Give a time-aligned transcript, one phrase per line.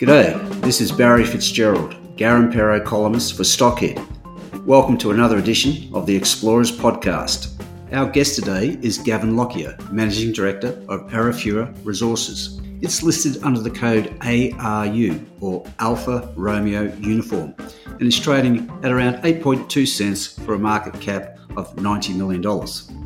[0.00, 4.02] G'day, this is Barry Fitzgerald, Garimpeiro columnist for Stockhead.
[4.64, 7.62] Welcome to another edition of the Explorers Podcast.
[7.92, 12.62] Our guest today is Gavin Lockyer, Managing Director of Arafura Resources.
[12.80, 19.16] It's listed under the code ARU, or Alpha Romeo Uniform, and is trading at around
[19.16, 22.40] 8.2 cents for a market cap of $90 million.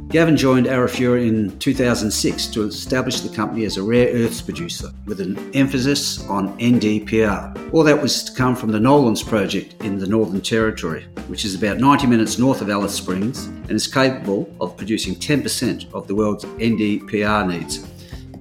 [0.08, 5.20] Gavin joined Arafura in 2006 to establish the company as a rare earths producer with
[5.20, 7.72] an emphasis on NdPr.
[7.72, 11.56] All that was to come from the Nolans project in the Northern Territory, which is
[11.56, 16.14] about 90 minutes north of Alice Springs and is capable of producing 10% of the
[16.14, 17.84] world's NdPr needs.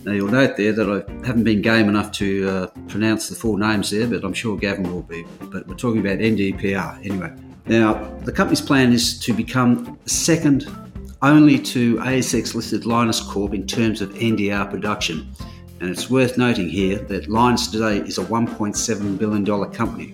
[0.05, 3.57] Now you'll note there that I haven't been game enough to uh, pronounce the full
[3.57, 5.25] names there, but I'm sure Gavin will be.
[5.39, 7.33] But we're talking about NdPr anyway.
[7.65, 7.93] Now,
[8.25, 10.67] the company's plan is to become the second
[11.23, 15.33] only to ASX listed Lynas Corp in terms of NDR production.
[15.79, 20.11] And it's worth noting here that Lynas today is a $1.7 billion company,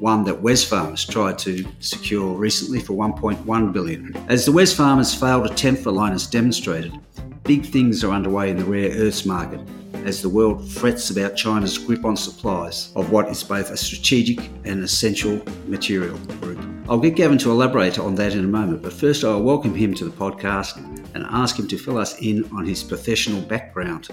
[0.00, 4.16] one that Wesfarmers tried to secure recently for 1.1 billion.
[4.28, 6.98] As the Wesfarmers failed attempt for Lynas demonstrated,
[7.44, 9.60] big things are underway in the rare earths market
[10.04, 14.50] as the world frets about China's grip on supplies of what is both a strategic
[14.64, 16.69] and essential material group.
[16.90, 19.94] I'll get Gavin to elaborate on that in a moment, but first I'll welcome him
[19.94, 20.76] to the podcast
[21.14, 24.08] and ask him to fill us in on his professional background.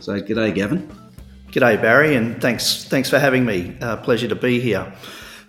[0.00, 0.90] So, g'day, Gavin.
[1.48, 3.76] G'day, Barry, and thanks thanks for having me.
[3.82, 4.90] Uh, pleasure to be here.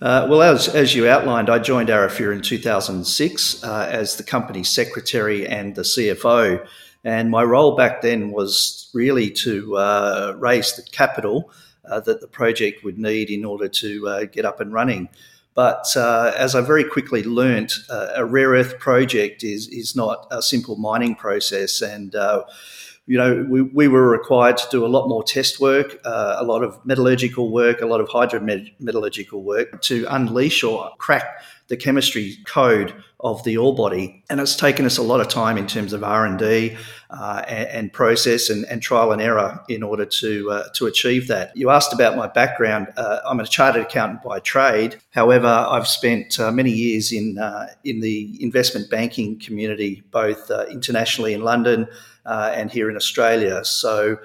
[0.02, 4.66] Uh, well, as, as you outlined, I joined Arafura in 2006 uh, as the company
[4.66, 6.68] secretary and the CFO.
[7.06, 11.50] And my role back then was really to uh, raise the capital
[11.86, 15.08] uh, that the project would need in order to uh, get up and running.
[15.56, 20.28] But uh, as I very quickly learnt, uh, a rare earth project is is not
[20.32, 22.44] a simple mining process, and uh,
[23.06, 26.44] you know we, we were required to do a lot more test work, uh, a
[26.44, 31.44] lot of metallurgical work, a lot of hydrometallurgical work to unleash or crack
[31.74, 35.58] the chemistry code of the ore body, and it's taken us a lot of time
[35.58, 36.78] in terms of R and D
[37.10, 41.52] uh, and, process and, and, trial and error in order to uh, to achieve that.
[41.58, 42.94] You asked about my background.
[42.96, 44.98] Uh, I'm a chartered accountant by trade.
[45.10, 50.66] However, I've spent uh, many years in uh, in the investment banking community, both uh,
[50.70, 51.88] internationally in London.
[52.26, 53.66] and here in Australia.
[53.66, 54.18] So,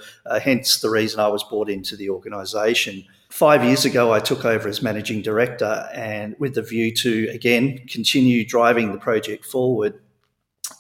[0.49, 3.05] hence the reason I was brought into the organisation.
[3.29, 7.87] Five years ago, I took over as managing director, and with the view to again
[7.87, 10.01] continue driving the project forward.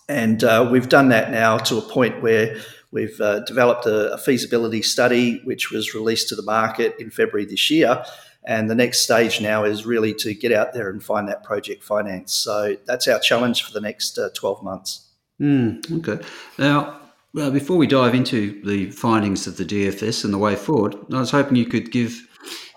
[0.08, 2.56] And uh, we've done that now to a point where
[2.90, 7.44] we've uh, developed a, a, feasibility study, which was released to the market in February
[7.44, 8.02] this year.
[8.44, 11.84] And the next stage now is really to get out there and find that project
[11.84, 12.32] finance.
[12.32, 15.06] So that's our challenge for the next uh, 12 months.
[15.38, 16.24] Mm, okay.
[16.58, 16.98] Now,
[17.34, 21.18] well, before we dive into the findings of the DFS and the way forward, I
[21.18, 22.26] was hoping you could give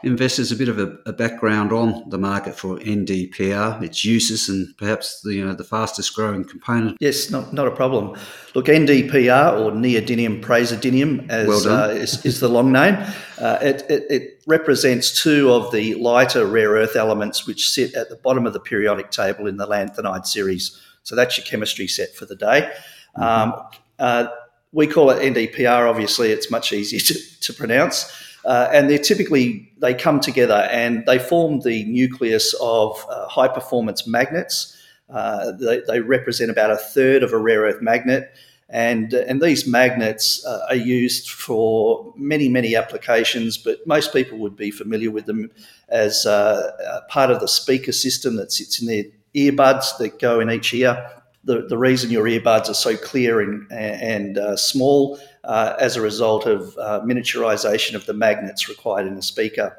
[0.04, 4.76] investors a bit of a, a, background on the market for NdPr, its uses, and
[4.78, 6.98] perhaps the you know the fastest growing component.
[7.00, 8.18] Yes, not, not a problem.
[8.56, 12.96] Look, NdPr or neodymium praseodymium, as well uh, is, is, the long name,
[13.38, 18.10] uh, it, it, it, represents two of the lighter rare earth elements which sit at
[18.10, 20.82] the bottom of the periodic table in the lanthanide series.
[21.04, 22.72] So that's your chemistry set for the day.
[23.18, 23.24] Mm-hmm.
[23.24, 23.54] Um,
[24.00, 24.28] uh,
[24.72, 25.90] we call it NdPr.
[25.90, 28.12] Obviously, it's much easier to, to pronounce.
[28.44, 33.48] Uh, and they're typically they come together and they form the nucleus of uh, high
[33.48, 34.78] performance magnets.
[35.10, 38.32] Uh, they, they, represent about a third of a rare earth magnet,
[38.70, 43.58] and and these magnets uh, are used for many many applications.
[43.58, 45.52] But most people would be familiar with them
[45.90, 49.04] as uh, part of the speaker system that sits in their
[49.36, 51.21] earbuds that go in each ear.
[51.44, 56.02] The, the reason your earbuds are so clear and, and uh, small uh, as a
[56.02, 59.76] result of uh, miniaturization of the magnets required in the speaker.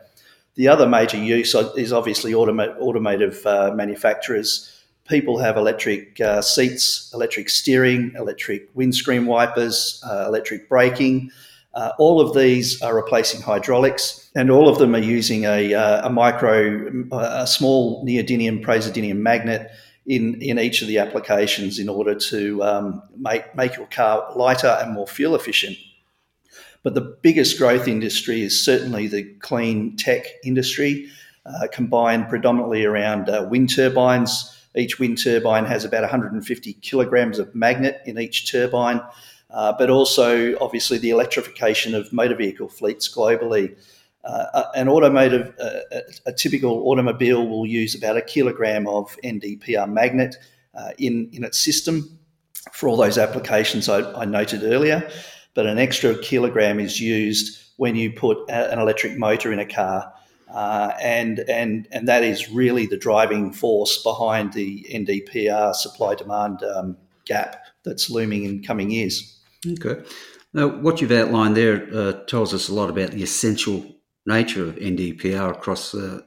[0.55, 4.71] The other major use is obviously automa- automotive uh, manufacturers.
[5.09, 11.31] People have electric uh, seats, electric steering, electric windscreen wipers, uh, electric braking.
[11.75, 16.11] Uh, all of these are replacing hydraulics, and all of them are using a, a
[16.11, 19.71] micro, a small neodymium praseodymium magnet
[20.07, 24.79] in, in each of the applications in order to um, make, make your car lighter
[24.81, 25.77] and more fuel efficient.
[26.83, 31.09] But the biggest growth industry is certainly the clean tech industry,
[31.47, 34.49] uh, combined predominantly around uh, wind turbines.
[34.75, 39.01] Each wind turbine has about 150 kilograms of magnet in each turbine,
[39.51, 43.77] uh, but also obviously the electrification of motor vehicle fleets globally.
[44.25, 50.37] Uh, an automotive, uh, a typical automobile will use about a kilogram of NdPr magnet
[50.75, 52.19] uh, in, in its system
[52.73, 55.11] for all those applications I, I, noted earlier.
[55.55, 59.67] But an extra kilogram is used when you put a, an electric motor in a
[59.67, 60.13] car.
[60.55, 66.63] Uh, and, and, and that is really the driving force behind the NdPr supply demand
[66.63, 69.41] um, gap that's looming in coming years.
[69.67, 70.03] Okay.
[70.55, 73.85] Now, what you've outlined there uh, tells us a lot about the essential
[74.27, 76.21] nature of NdPr across uh,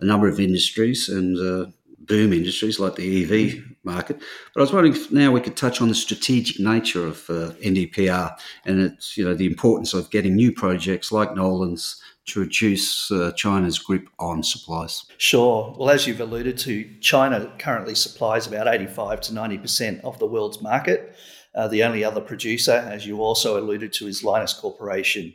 [0.00, 4.18] a number of industries and uh, boom industries like the EV market.
[4.54, 7.52] But I was wondering if now we could touch on the strategic nature of uh,
[7.62, 13.10] NdPr and it's you know the importance of getting new projects like Nolans to reduce
[13.10, 15.04] uh, China's grip on supplies.
[15.18, 15.74] Sure.
[15.78, 20.26] Well, as you've alluded to, China currently supplies about 85 to 90 percent of the
[20.26, 21.14] world's market.
[21.54, 25.32] Uh, the only other producer, as you also alluded to, is Lynas Corporation.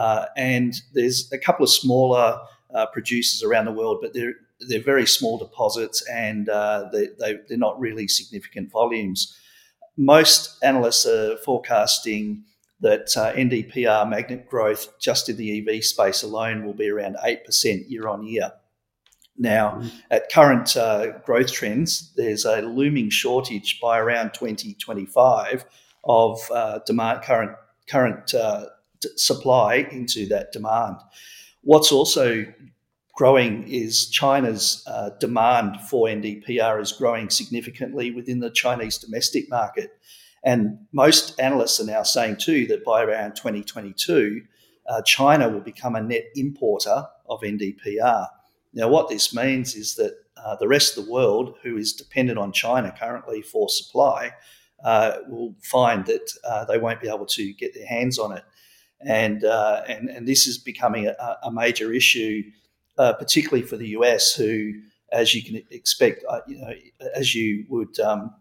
[0.00, 2.38] Uh, and there's a couple of smaller
[2.74, 4.32] uh, producers around the world, but they're
[4.68, 9.36] they're very small deposits and uh, they, they, they're not really significant volumes.
[9.96, 12.44] Most analysts are forecasting
[12.80, 17.90] that uh, NdPr magnet growth just in the EV space alone will be around 8%
[17.90, 18.52] year on year.
[19.38, 19.90] Now, mm.
[20.10, 25.64] at current uh, growth trends, there's a looming shortage by around 2025
[26.04, 27.52] of uh, demand current
[27.88, 28.34] current
[29.16, 30.96] supply into that demand.
[31.62, 32.46] What's also
[33.14, 39.90] growing is China's uh, demand for NdPr is growing significantly within the Chinese domestic market.
[40.42, 44.42] And most analysts are now saying too that by around 2022,
[44.88, 48.26] uh, China will become a net importer of NdPr.
[48.72, 52.38] Now, what this means is that uh, the rest of the world, who is dependent
[52.38, 54.32] on China currently for supply,
[54.82, 58.44] uh, will find that uh, they won't be able to get their hands on it
[59.06, 62.42] and uh, and and this is becoming a, a major issue,
[62.98, 64.72] uh, particularly for the US, who,
[65.12, 66.72] as you can expect, uh, you know,
[67.14, 68.34] as you would um,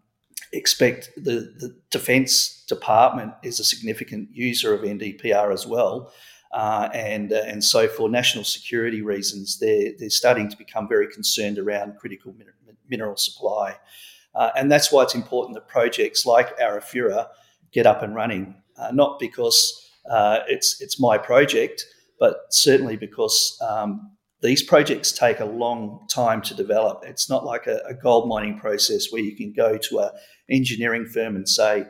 [0.52, 6.12] expect, the the Defence Department is a significant user of NdPr as well.
[6.52, 11.08] Uh, and uh, and so for national security reasons, they're they're starting to become very
[11.08, 13.78] concerned around critical min- mineral supply,
[14.34, 17.28] uh, and that's why it's important that projects like Arafura
[17.72, 18.56] get up and running,
[18.92, 21.86] not because uh, it's it's my project,
[22.20, 24.12] but certainly because um,
[24.42, 27.04] these projects take a long time to develop.
[27.06, 30.12] It's not like a, a gold mining process where you can go to a
[30.50, 31.86] engineering firm and say,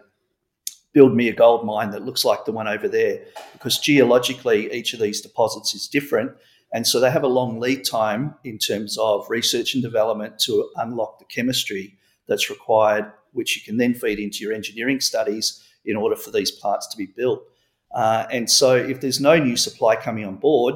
[0.94, 3.24] build me a gold mine that looks like the one over there
[3.54, 6.31] because geologically each of these deposits is different
[6.74, 10.69] and so they have a long lead time in terms of research and development to
[10.77, 11.95] unlock the chemistry
[12.27, 16.51] that's required which you can then feed into your engineering studies in order for these
[16.51, 17.44] plants to be built
[17.91, 20.75] uh, and so, if there's no new supply coming on board,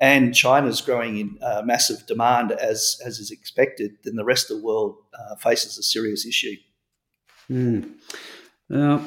[0.00, 4.58] and China's growing in uh, massive demand as as is expected, then the rest of
[4.58, 6.56] the world uh, faces a serious issue.
[7.50, 7.90] Mm.
[8.68, 9.02] Now,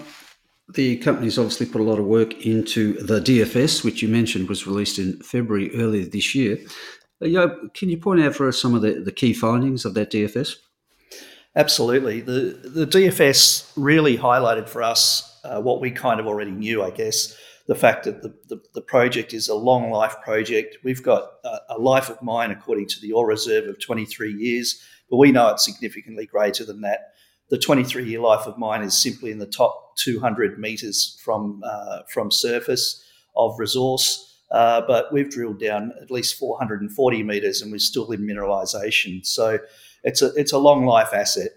[0.74, 4.68] the company's obviously put a lot of work into the DFS, which you mentioned was
[4.68, 6.58] released in February earlier this year.
[7.24, 10.12] Uh, can you point out for us some of the, the key findings of that
[10.12, 10.56] DFS?
[11.56, 12.22] Absolutely.
[12.22, 16.90] The, the DFS really highlighted for us uh, what we kind of already knew, I
[16.90, 17.38] guess.
[17.68, 20.78] The fact that the, the, the project is a long life project.
[20.84, 24.84] We've got a, a, life of mine, according to the ore reserve, of 23 years,
[25.10, 27.14] but we know it's significantly greater than that.
[27.50, 32.00] The 23 year life of mine is simply in the top 200 metres from, uh,
[32.10, 33.04] from surface
[33.36, 34.30] of resource.
[34.52, 39.26] Uh, but we've drilled down at least 440 metres and we're still in mineralisation.
[39.26, 39.58] So
[40.04, 41.52] it's a, it's a long life asset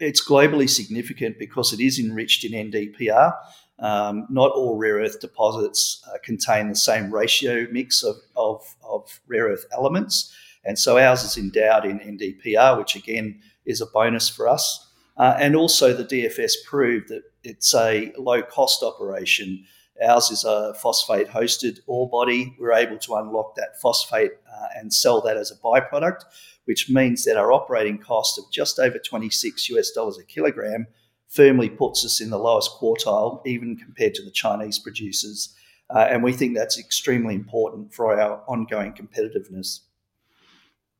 [0.00, 3.34] it's globally significant because it is enriched in NdPr.
[3.80, 9.20] Um, not all rare earth deposits uh, contain the same ratio mix of, of, of,
[9.28, 10.34] rare earth elements.
[10.64, 14.84] And so ours is endowed in NdPr, which again is a bonus for us.
[15.16, 19.64] Uh, and also, the DFS proved that it's a low cost operation.
[20.06, 22.56] Ours is a phosphate hosted ore body.
[22.58, 26.22] We're able to unlock that phosphate uh, and sell that as a byproduct,
[26.66, 30.86] which means that our operating cost of just over 26 US dollars a kilogram
[31.28, 35.54] firmly puts us in the lowest quartile, even compared to the Chinese producers.
[35.94, 39.80] Uh, and we think that's extremely important for our ongoing competitiveness.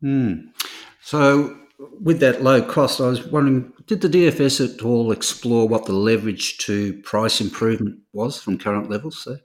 [0.01, 0.49] Hmm.
[1.03, 1.59] So,
[2.01, 5.93] with that low cost, I was wondering did the DFS at all explore what the
[5.93, 9.23] leverage to price improvement was from current levels?
[9.23, 9.39] So?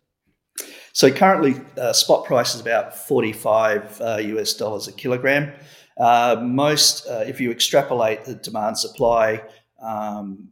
[0.92, 5.52] So currently, uh, spot price is about 45 uh, US dollars a kilogram.
[5.98, 9.44] Uh, most, uh, if you extrapolate the demand supply
[9.84, 10.50] um,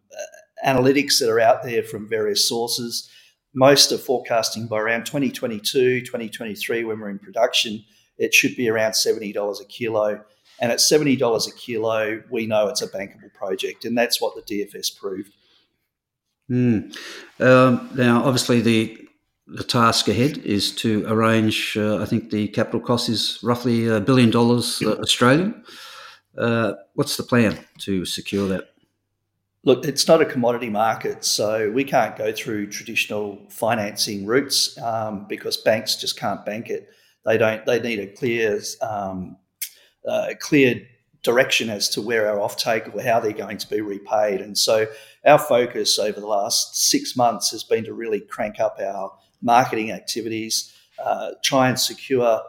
[0.65, 3.09] analytics that are out there from various sources,
[3.53, 7.83] most are forecasting by around 2022, 2023, when we're in production,
[8.17, 10.23] it should be around $70 a kilo.
[10.59, 13.83] And at $70 a kilo, we know it's a bankable project.
[13.83, 15.33] And that's what the DFS proved.
[16.49, 16.95] Mm.
[17.39, 18.97] Um, now, obviously, the
[19.47, 21.75] the task ahead is to arrange.
[21.75, 25.63] Uh, I think the capital cost is roughly a billion dollars uh, Australian.
[26.37, 28.69] Uh, what's the plan to secure that?
[29.63, 35.27] Look, it's not a commodity market, so we can't go through traditional financing routes um,
[35.29, 36.89] because banks just can't bank it.
[37.25, 37.63] They don't.
[37.67, 39.37] They need a clear, um,
[40.07, 40.81] uh, clear
[41.21, 44.41] direction as to where our offtake or how they're going to be repaid.
[44.41, 44.87] And so,
[45.25, 49.13] our focus over the last six months has been to really crank up our
[49.43, 52.41] marketing activities, uh, try and secure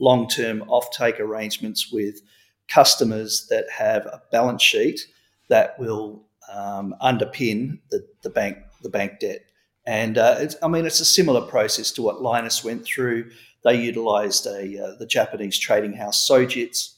[0.00, 2.22] long-term offtake arrangements with
[2.66, 5.06] customers that have a balance sheet
[5.48, 9.40] that will um, underpin the, the bank the bank debt.
[9.86, 13.30] And uh, I mean, it's a similar process to what Lynas went through.
[13.64, 16.94] They utilised a uh, the Japanese trading house Sojitz.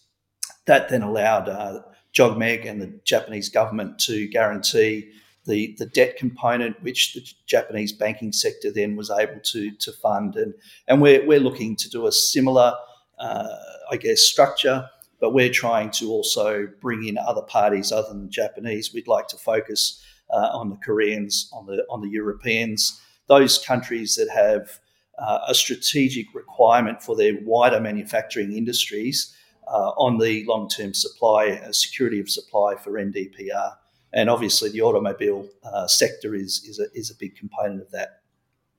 [0.67, 1.81] That then allowed uh,
[2.15, 5.11] JOGMEC and the Japanese government to guarantee
[5.49, 10.37] the, the debt component, which the Japanese banking sector then was able to, to fund.
[10.37, 10.55] And,
[10.87, 12.75] and we're, we're looking to do a similar,
[13.19, 13.57] uh,
[13.91, 14.89] I guess, structure
[15.21, 18.93] but we're trying to also bring in other parties other than the Japanese.
[18.93, 24.17] We'd like to focus uh, on the Koreans, on the on the Europeans, those countries
[24.17, 24.79] that have
[25.19, 29.35] uh, a strategic requirement for their wider manufacturing industries
[29.67, 33.75] uh, on the long term supply uh, security of supply for NdPr.
[34.13, 38.21] And obviously, the automobile uh, sector is is a, is a big component of that.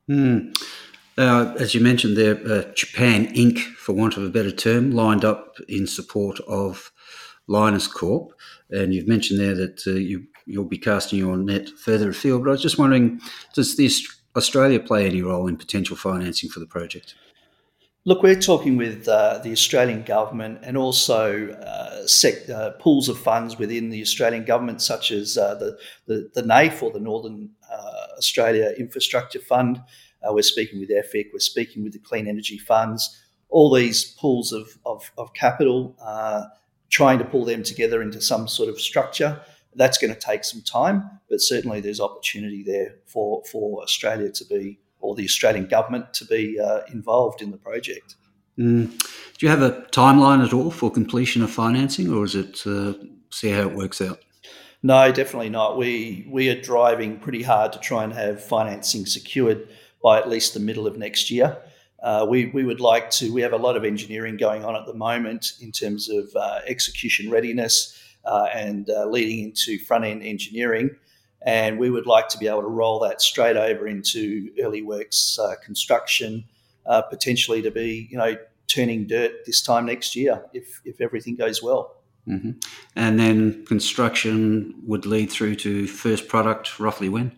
[0.10, 0.56] Mm.
[1.18, 5.26] Uh, as you mentioned there, uh, Japan Inc., for want of a better term, lined
[5.26, 6.92] up in support of
[7.50, 8.32] Lynas Corp.
[8.70, 12.44] And you've mentioned there that uh, you, you'll be casting your net further afield.
[12.44, 13.20] But I was just wondering,
[13.54, 17.16] does this Australia play any role in potential financing for the project?
[18.06, 23.20] Look, we're talking with uh, the Australian government and also uh, sec- uh, pools of
[23.20, 27.50] funds within the Australian government, such as the, the, the NAIF or the Northern
[28.18, 29.82] Australia Infrastructure Fund,
[30.28, 34.52] uh, we're speaking with EFIC, we're speaking with the clean energy funds, all these pools
[34.52, 36.44] of, of, of capital, uh,
[36.90, 39.42] trying to pull them together into some sort of structure.
[39.76, 44.46] That's going to take some time, but certainly there's opportunity there for, for Australia to
[44.46, 48.16] be, or the Australian government to be uh, involved in the project.
[48.58, 48.92] Mm.
[49.38, 52.94] Do you have a timeline at all for completion of financing, or is it uh,
[53.32, 54.20] see how it works out?
[54.84, 55.78] No, definitely not.
[55.78, 59.70] We we are driving pretty hard to try and have financing secured
[60.04, 61.58] by at least the middle of next year.
[62.02, 64.86] Uh, we, we would like to, we have a lot of engineering going on at
[64.86, 70.24] the moment in terms of uh, execution readiness uh, and uh, leading into front end
[70.24, 70.90] engineering.
[71.46, 75.38] And we would like to be able to roll that straight over into early works
[75.42, 76.46] uh, construction,
[76.86, 78.36] uh, potentially to be, you know,
[78.68, 82.04] turning dirt this time next year if, if everything goes well.
[82.28, 82.52] Mm-hmm.
[82.96, 87.32] And then construction would lead through to first product roughly when?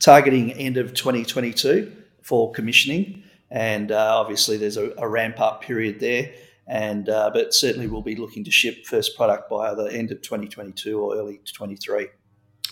[0.00, 3.22] Targeting end of 2022 for commissioning.
[3.50, 6.32] And uh, obviously, there's a, a, ramp up period there.
[6.66, 10.20] And uh, but certainly, we'll be looking to ship first product by either end of
[10.22, 12.08] 2022 or early 23.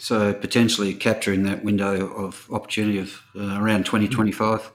[0.00, 4.72] So potentially capturing that window of opportunity of uh, around 2025.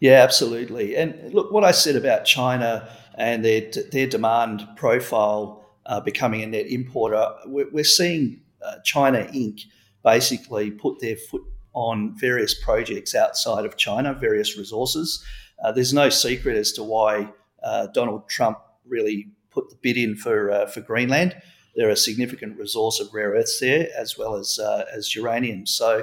[0.00, 0.96] Yeah, absolutely.
[0.96, 6.46] And look, what I said about China and their their demand profile uh, becoming a
[6.46, 9.62] net importer, we're, we're seeing uh, China Inc.
[10.04, 15.24] basically put their foot on various projects outside of China, various resources.
[15.62, 20.16] Uh, there's no secret as to why uh, Donald Trump really put the bid in
[20.16, 21.36] for uh, for Greenland.
[21.76, 25.66] There are a significant resource of rare earths there, as well as uh, as uranium.
[25.66, 26.02] So,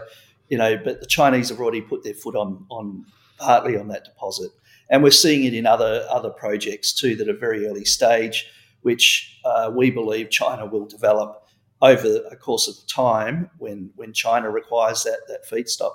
[0.49, 3.05] you know, but the Chinese have already put their foot on on
[3.37, 4.51] partly on that deposit,
[4.89, 8.47] and we're seeing it in other other projects too that are very early stage,
[8.81, 11.46] which uh, we believe China will develop
[11.81, 15.93] over a course of time when when China requires that that feedstock.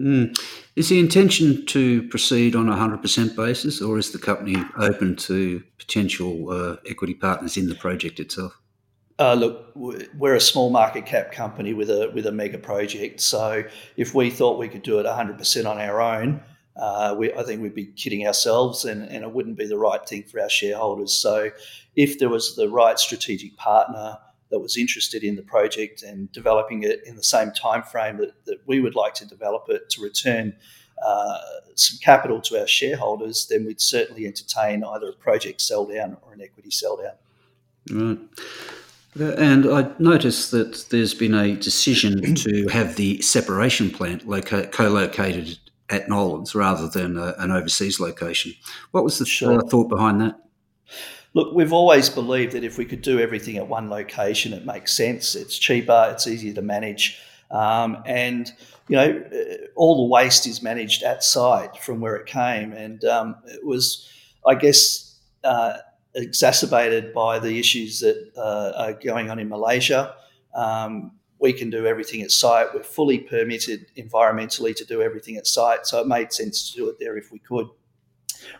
[0.00, 0.34] Mm.
[0.76, 5.62] Is the intention to proceed on a 100% basis, or is the company open to
[5.78, 8.58] potential uh, equity partners in the project itself?
[9.18, 13.20] Uh, look, we're a small market cap company with a with a mega project.
[13.20, 13.62] So
[13.98, 16.42] if we thought we could do it 100% on our own,
[16.76, 20.00] uh, we, I think we'd be kidding ourselves, and, and it wouldn't be the right
[20.08, 21.12] thing for our shareholders.
[21.12, 21.50] So
[21.94, 24.16] if there was the right strategic partner
[24.50, 28.44] that was interested in the project and developing it in the same time frame that,
[28.46, 30.54] that we would like to develop it to return
[31.02, 31.38] uh,
[31.74, 36.32] some capital to our shareholders, then we'd certainly entertain either a project sell down or
[36.32, 38.18] an equity sell down.
[39.16, 39.38] Right.
[39.38, 45.58] And I noticed that there's been a decision to have the separation plant loca- co-located
[45.88, 48.52] at Nolans rather than a, an overseas location.
[48.92, 49.60] What was the sure.
[49.62, 50.36] thought behind that?
[51.34, 54.92] Look, we've always believed that if we could do everything at one location, it makes
[54.92, 55.34] sense.
[55.34, 57.20] It's cheaper, it's easier to manage,
[57.50, 58.52] um, and
[58.88, 59.24] you know,
[59.76, 64.08] all the waste is managed at site from where it came, and um, it was,
[64.46, 65.06] I guess.
[65.44, 65.78] Uh,
[66.14, 70.14] exacerbated by the issues that uh, are going on in Malaysia.
[70.54, 72.74] Um, we can do everything at site.
[72.74, 76.88] We're fully permitted environmentally to do everything at site, so it made sense to do
[76.88, 77.68] it there if we could.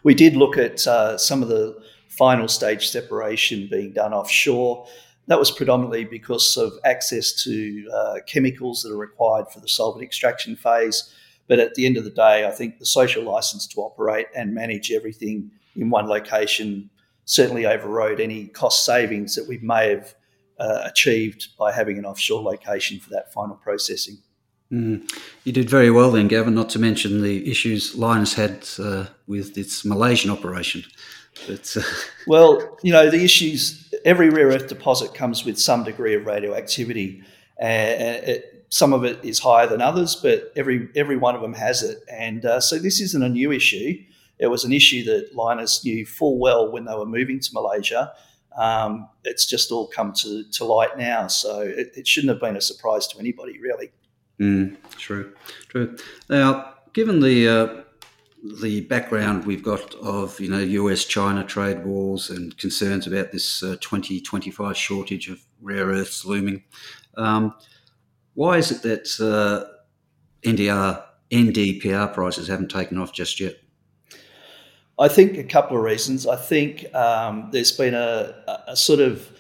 [0.03, 1.83] We did look at uh, some of the
[2.21, 4.87] final stage separation being done offshore.
[5.29, 10.05] That was predominantly because of access to uh, chemicals that are required for the solvent
[10.05, 11.11] extraction phase.
[11.49, 14.55] But at the end of the day, I think the social license to operate and
[14.55, 16.91] manage everything in one location
[17.25, 20.15] certainly overrode any cost savings that we may have
[20.59, 24.19] uh, achieved by having an offshore location for that final processing.
[24.71, 25.11] Mm.
[25.45, 29.57] You did very well then, Gavin, not to mention the issues Lynas had uh, with
[29.57, 30.85] its Malaysian operation.
[31.47, 31.83] But, uh...
[32.27, 37.23] well, you know, the issues, every rare earth deposit comes with some degree of radioactivity.
[37.59, 41.55] And it, some of it is higher than others, but every, every one of them
[41.55, 41.99] has it.
[42.11, 43.99] And uh, so this isn't a new issue
[44.41, 48.13] it was an issue that Lynas knew full well when they were moving to Malaysia.
[48.57, 52.57] Um, it's just all come to, to light now, so it, it, shouldn't have been
[52.57, 53.93] a surprise to anybody, really.
[54.41, 55.35] Mm, true,
[55.69, 55.97] true.
[56.29, 57.83] Now, given the uh,
[58.42, 61.04] the background we've got of you know U.S.
[61.04, 66.64] China trade wars and concerns about this uh, 2025 shortage of rare earths looming,
[67.16, 67.54] um,
[68.35, 69.68] why is it that uh,
[70.42, 73.56] NDR NdPr prices haven't taken off just yet?
[74.99, 76.26] I think a couple of reasons.
[76.26, 78.35] I think um, there's been a,
[78.68, 79.30] a, sort of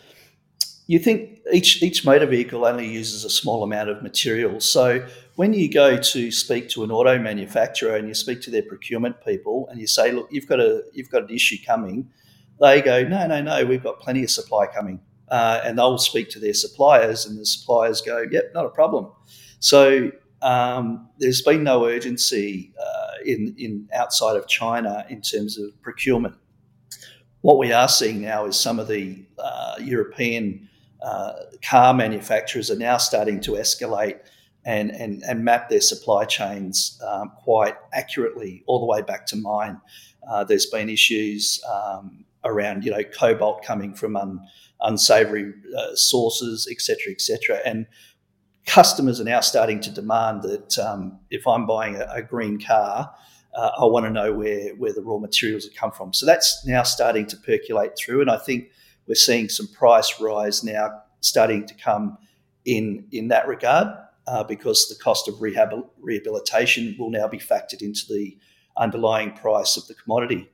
[0.86, 4.58] you think each each motor vehicle only uses a small amount of material.
[4.60, 5.06] So
[5.40, 9.16] when you go to speak to an auto manufacturer and you speak to their procurement
[9.24, 12.10] people and you say, "Look, you've got a you've got an issue coming,"
[12.60, 15.00] they go, "No, no, no, we've got plenty of supply coming,"
[15.30, 19.12] uh, and they'll speak to their suppliers, and the suppliers go, "Yep, not a problem."
[19.60, 20.10] So
[20.42, 22.74] um, there's been no urgency.
[22.78, 26.34] Uh, in, in outside of China in terms of procurement.
[27.42, 30.70] What we are seeing now is some of the uh, European
[31.02, 34.20] uh, car manufacturers are now starting to escalate
[34.64, 39.36] and, and, and map their supply chains um, quite accurately all the way back to
[39.36, 39.80] mine.
[40.28, 44.40] Uh, there's been issues um, around you know cobalt coming from un,
[44.80, 47.86] unsavory uh, sources, etc., etc., and
[48.66, 53.10] customers are now starting to demand that um, if I'm buying a, a green car,
[53.54, 56.12] uh, I want to know where where the raw materials have come from.
[56.12, 58.70] So that's now starting to percolate through, and I think
[59.06, 62.18] we're seeing some price rise now starting to come
[62.66, 63.88] in in that regard
[64.30, 68.38] uh, because the cost of rehab rehabilitation will now be factored into the
[68.76, 70.48] underlying price of the commodity.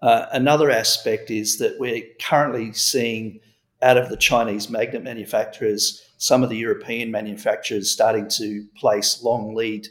[0.00, 3.38] Uh, another aspect is that we're currently seeing
[3.82, 9.54] out of the Chinese magnet manufacturers some of the European manufacturers starting to place long
[9.54, 9.88] lead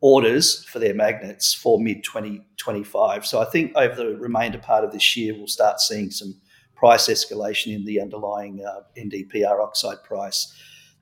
[0.00, 3.26] orders for their magnets for mid 2025.
[3.26, 6.34] So I think over the remainder part of this year, we'll start seeing some
[6.74, 10.52] price escalation in the underlying uh, NdPr oxide price.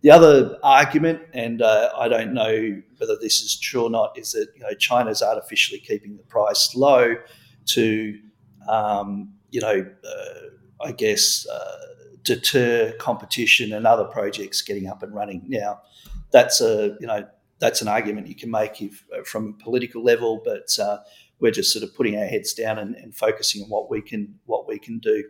[0.02, 4.32] The other argument, and uh, I don't know whether this is true or not, is
[4.32, 7.16] that you know China's artificially keeping the price low
[7.66, 8.18] to,
[8.68, 11.76] um, you know, uh, I guess uh,
[12.24, 15.44] deter competition and other projects getting up and running.
[15.46, 15.80] Now,
[16.30, 17.26] that's a you know
[17.58, 20.98] that's an argument you can make if, uh, from a political level, but uh,
[21.40, 24.34] we're just sort of putting our heads down and, and, focusing on what we can
[24.46, 25.24] what we can do.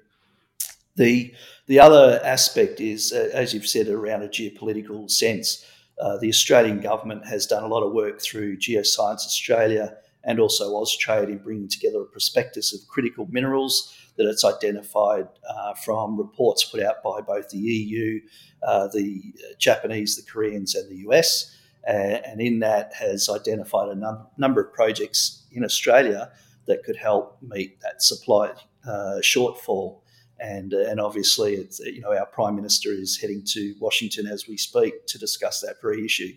[0.97, 1.33] The
[1.67, 5.65] the other aspect is, uh, as you've said, around a geopolitical sense.
[6.01, 10.73] Uh, the Australian government has done a lot of work through Geoscience Australia and also
[10.73, 16.65] Austrade in bringing together a prospectus of critical minerals that it's identified uh, from reports
[16.65, 18.21] put out by both the EU,
[18.63, 19.23] uh, the
[19.59, 21.57] Japanese, the Koreans, and the US.
[21.89, 26.31] Uh, and in that has identified a num- number of projects in Australia
[26.67, 28.51] that could help meet that supply
[28.87, 30.01] uh, shortfall.
[30.41, 34.49] And, uh, and obviously, it's, you know, our Prime Minister is heading to Washington as
[34.49, 36.33] we speak to discuss that very issue.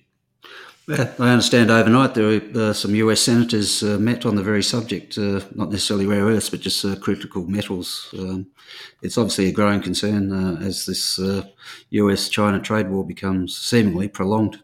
[0.85, 4.61] Yeah, I understand overnight there were uh, some US senators uh, met on the very
[4.61, 8.13] subject, uh, not necessarily rare earths, but just uh, critical metals.
[8.17, 8.47] Um,
[9.01, 11.17] it's obviously a growing concern uh, as this
[11.89, 14.61] US uh, China trade war becomes seemingly prolonged.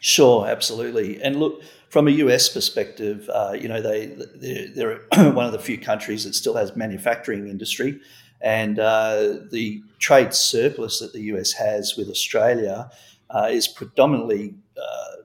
[0.00, 1.22] Sure, absolutely.
[1.22, 5.58] And look, from a US perspective, uh, you know, they they're, they're, one of the
[5.58, 8.00] few countries that still has manufacturing industry,
[8.42, 12.90] and uh, the trade surplus that the US has with Australia
[13.30, 15.22] uh, is predominantly uh,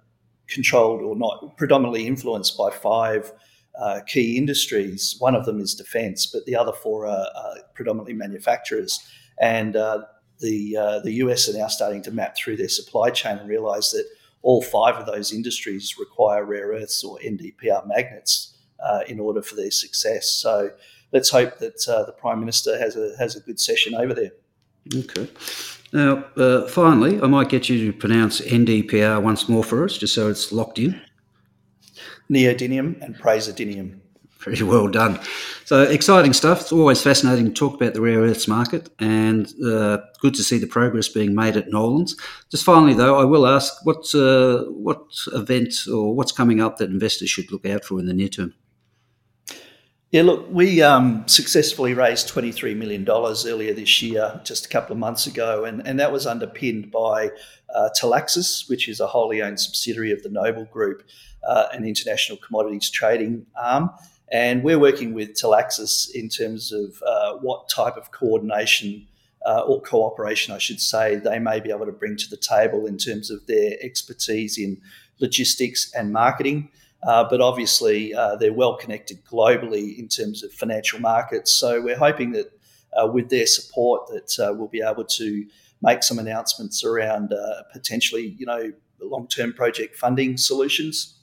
[0.48, 3.32] controlled or not predominantly influenced by five.
[3.80, 5.16] Uh, key industries.
[5.20, 9.00] One of them is defence, but the other four are, are predominantly manufacturers.
[9.40, 10.02] And uh,
[10.40, 14.08] the the US are now starting to map through their supply chain and realise that
[14.42, 19.56] all five of those industries require rare earths or NdPr magnets uh, in order for
[19.56, 20.30] their success.
[20.30, 20.72] So
[21.12, 24.32] let's hope that uh, the Prime Minister has a, has a good session over there.
[24.94, 25.28] Okay.
[25.94, 30.14] Now, uh, finally, I might get you to pronounce NdPr once more for us, just
[30.14, 31.02] so it's locked in.
[32.30, 34.00] Neodymium and praseodymium.
[34.40, 35.20] Very well done.
[35.66, 36.62] So exciting stuff.
[36.62, 40.58] It's always fascinating to talk about the rare earths market, and uh, good to see
[40.58, 42.16] the progress being made at Nolans.
[42.50, 45.02] Just finally, though, I will ask what uh, what
[45.34, 48.54] event or what's coming up that investors should look out for in the near term.
[50.12, 55.00] Yeah, look, we um, successfully raised $23 million earlier this year, just a couple of
[55.00, 57.30] months ago, and, and that was underpinned by
[57.76, 61.04] uh, Talaxis, which is a wholly owned subsidiary of the Noble Group,
[61.46, 63.90] uh, an international commodities trading arm.
[64.32, 69.06] And we're working with Talaxis in terms of uh, what type of coordination
[69.46, 72.86] uh, or cooperation, I should say, they may be able to bring to the table
[72.86, 74.82] in terms of their expertise in
[75.20, 76.70] logistics and marketing.
[77.04, 81.54] Uh, but obviously, uh, they're well connected globally in terms of financial markets.
[81.54, 82.52] So we're hoping that
[83.00, 85.46] uh, with their support, that uh, we'll be able to
[85.82, 87.34] make some announcements around
[87.72, 91.20] potentially, you know, long-term project funding solutions.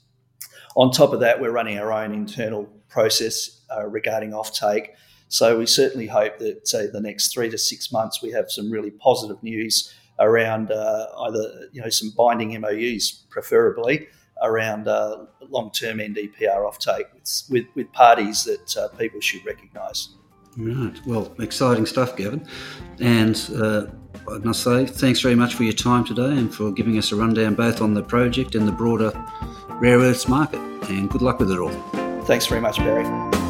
[0.76, 4.88] On top of that, we're running our own internal process uh, regarding offtake.
[5.28, 8.70] So we certainly hope that, say, the next three to six months, we have some
[8.70, 14.06] really positive news around uh, either you know some binding MOUs, preferably
[14.42, 20.10] around uh, long-term NdPr offtake with, with, with parties that uh, people should recognise.
[20.56, 20.94] Right.
[21.06, 22.46] Well, exciting stuff, Gavin.
[23.00, 23.86] And uh,
[24.30, 27.16] I must say, thanks very much for your time today and for giving us a
[27.16, 29.12] rundown both on the project and the broader
[29.80, 30.60] rare earths market.
[30.88, 31.72] And good luck with it all.
[32.24, 33.43] Thanks very much, Barry.